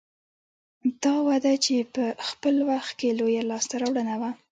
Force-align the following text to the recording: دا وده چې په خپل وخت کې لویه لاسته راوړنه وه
دا 1.03 1.15
وده 1.29 1.53
چې 1.65 1.75
په 1.95 2.03
خپل 2.29 2.55
وخت 2.71 2.91
کې 2.99 3.17
لویه 3.19 3.43
لاسته 3.51 3.75
راوړنه 3.81 4.15
وه 4.21 4.29